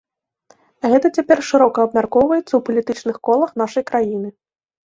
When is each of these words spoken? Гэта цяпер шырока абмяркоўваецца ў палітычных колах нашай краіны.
Гэта 0.93 1.11
цяпер 1.19 1.37
шырока 1.51 1.85
абмяркоўваецца 1.89 2.47
ў 2.55 2.61
палітычных 2.71 3.21
колах 3.29 3.53
нашай 3.65 3.83
краіны. 3.93 4.29